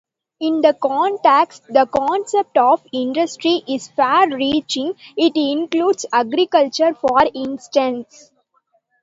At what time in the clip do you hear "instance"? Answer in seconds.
7.35-8.31